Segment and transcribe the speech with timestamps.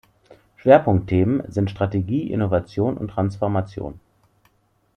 [0.55, 3.99] Schwerpunktthemen sind Strategie, Innovation und Transformation.